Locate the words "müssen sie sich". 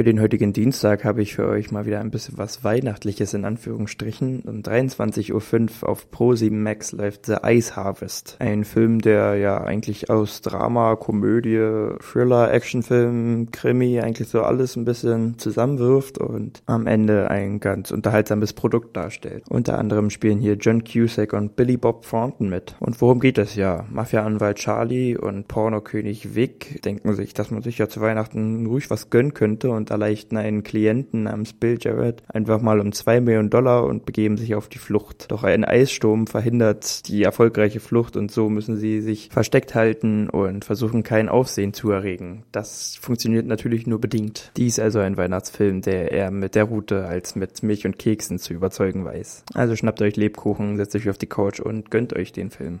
38.48-39.28